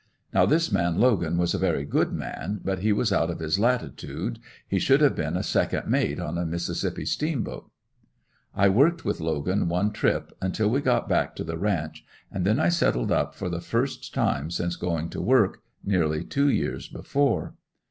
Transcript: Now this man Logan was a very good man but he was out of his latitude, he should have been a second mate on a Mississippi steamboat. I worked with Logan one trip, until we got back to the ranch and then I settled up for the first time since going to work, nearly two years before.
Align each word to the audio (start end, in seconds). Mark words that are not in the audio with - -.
Now 0.33 0.47
this 0.47 0.71
man 0.71 0.99
Logan 0.99 1.37
was 1.37 1.53
a 1.53 1.59
very 1.59 1.85
good 1.85 2.11
man 2.11 2.59
but 2.65 2.79
he 2.79 2.91
was 2.91 3.13
out 3.13 3.29
of 3.29 3.37
his 3.37 3.59
latitude, 3.59 4.39
he 4.67 4.79
should 4.79 4.99
have 4.99 5.15
been 5.15 5.37
a 5.37 5.43
second 5.43 5.87
mate 5.87 6.19
on 6.19 6.39
a 6.39 6.43
Mississippi 6.47 7.05
steamboat. 7.05 7.69
I 8.55 8.67
worked 8.67 9.05
with 9.05 9.19
Logan 9.19 9.69
one 9.69 9.93
trip, 9.93 10.35
until 10.41 10.71
we 10.71 10.81
got 10.81 11.07
back 11.07 11.35
to 11.35 11.43
the 11.43 11.55
ranch 11.59 12.03
and 12.31 12.47
then 12.47 12.59
I 12.59 12.69
settled 12.69 13.11
up 13.11 13.35
for 13.35 13.47
the 13.47 13.61
first 13.61 14.11
time 14.11 14.49
since 14.49 14.75
going 14.75 15.09
to 15.09 15.21
work, 15.21 15.61
nearly 15.85 16.23
two 16.23 16.49
years 16.49 16.87
before. 16.87 17.53